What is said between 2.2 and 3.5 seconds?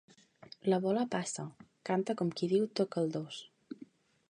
com qui diu toca-el-dos.